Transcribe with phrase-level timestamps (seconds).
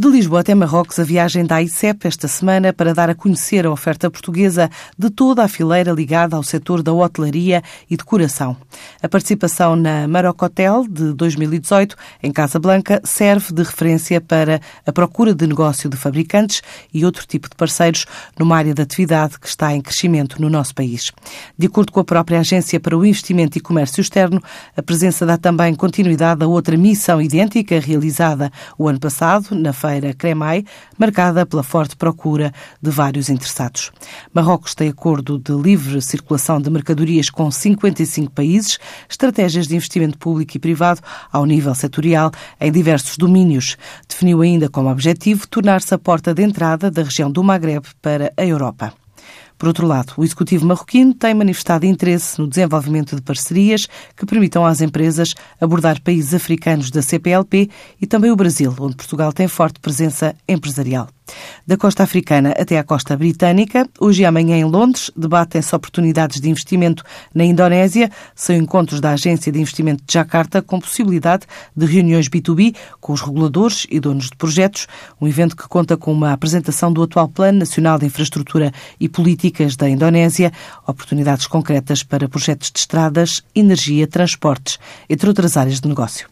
[0.00, 3.70] De Lisboa até Marrocos, a viagem da ICEP esta semana para dar a conhecer a
[3.72, 8.56] oferta portuguesa de toda a fileira ligada ao setor da hotelaria e decoração.
[9.02, 14.92] A participação na Maroc Hotel de 2018, em Casa Blanca, serve de referência para a
[14.92, 16.62] procura de negócio de fabricantes
[16.94, 18.06] e outro tipo de parceiros
[18.38, 21.10] numa área de atividade que está em crescimento no nosso país.
[21.58, 24.40] De acordo com a própria Agência para o Investimento e Comércio Externo,
[24.76, 30.12] a presença dá também continuidade a outra missão idêntica realizada o ano passado, na feira
[30.12, 30.64] Cremai,
[30.98, 32.52] marcada pela forte procura
[32.82, 33.90] de vários interessados.
[34.34, 38.78] Marrocos tem acordo de livre circulação de mercadorias com 55 países,
[39.08, 41.00] estratégias de investimento público e privado
[41.32, 42.30] ao nível setorial
[42.60, 43.78] em diversos domínios.
[44.06, 48.44] Definiu ainda como objetivo tornar-se a porta de entrada da região do Magreb para a
[48.44, 48.92] Europa.
[49.58, 54.64] Por outro lado, o Executivo marroquino tem manifestado interesse no desenvolvimento de parcerias que permitam
[54.64, 57.68] às empresas abordar países africanos da CPLP
[58.00, 61.08] e também o Brasil, onde Portugal tem forte presença empresarial.
[61.66, 66.48] Da costa africana até à costa britânica, hoje e amanhã em Londres, debatem-se oportunidades de
[66.48, 68.10] investimento na Indonésia.
[68.34, 71.44] São encontros da Agência de Investimento de Jakarta com possibilidade
[71.76, 74.86] de reuniões B2B com os reguladores e donos de projetos.
[75.20, 79.76] Um evento que conta com uma apresentação do atual Plano Nacional de Infraestrutura e Políticas
[79.76, 80.52] da Indonésia,
[80.86, 86.26] oportunidades concretas para projetos de estradas, energia, transportes, entre outras áreas de negócio.